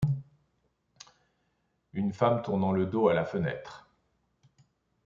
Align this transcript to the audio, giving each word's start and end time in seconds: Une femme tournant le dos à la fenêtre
Une 1.93 2.11
femme 2.11 2.41
tournant 2.41 2.71
le 2.71 2.87
dos 2.87 3.07
à 3.09 3.13
la 3.13 3.23
fenêtre 3.23 3.87